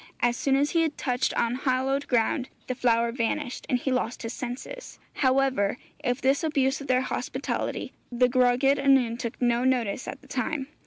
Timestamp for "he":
0.71-0.81, 3.77-3.91